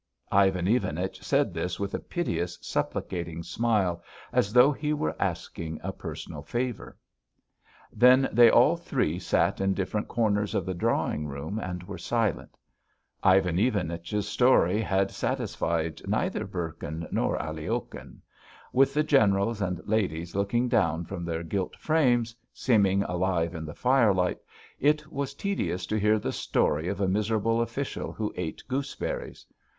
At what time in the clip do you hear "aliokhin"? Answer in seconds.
17.37-18.21